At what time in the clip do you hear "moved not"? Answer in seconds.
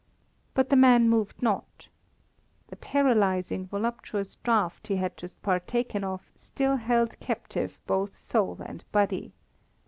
1.11-1.87